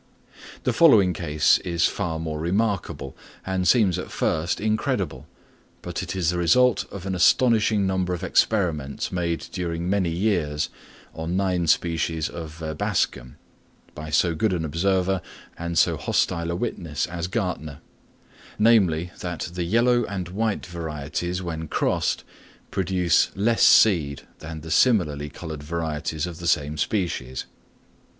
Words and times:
The 0.63 0.73
following 0.73 1.13
case 1.13 1.59
is 1.59 1.85
far 1.85 2.17
more 2.17 2.39
remarkable, 2.39 3.15
and 3.45 3.67
seems 3.67 3.99
at 3.99 4.09
first 4.09 4.59
incredible; 4.59 5.27
but 5.83 6.01
it 6.01 6.15
is 6.15 6.31
the 6.31 6.39
result 6.39 6.91
of 6.91 7.05
an 7.05 7.13
astonishing 7.13 7.85
number 7.85 8.11
of 8.15 8.23
experiments 8.23 9.11
made 9.11 9.45
during 9.51 9.87
many 9.87 10.09
years 10.09 10.69
on 11.13 11.37
nine 11.37 11.67
species 11.67 12.29
of 12.29 12.57
Verbascum, 12.57 13.35
by 13.93 14.09
so 14.09 14.33
good 14.33 14.53
an 14.53 14.65
observer 14.65 15.21
and 15.55 15.77
so 15.77 15.97
hostile 15.97 16.49
a 16.49 16.55
witness 16.55 17.05
as 17.05 17.27
Gärtner: 17.27 17.77
namely, 18.57 19.11
that 19.19 19.51
the 19.53 19.65
yellow 19.65 20.03
and 20.05 20.29
white 20.29 20.65
varieties 20.65 21.43
when 21.43 21.67
crossed 21.67 22.23
produce 22.71 23.29
less 23.35 23.61
seed 23.61 24.23
than 24.39 24.61
the 24.61 24.71
similarly 24.71 25.29
coloured 25.29 25.61
varieties 25.61 26.25
of 26.25 26.39
the 26.39 26.47
same 26.47 26.75
species. 26.79 27.45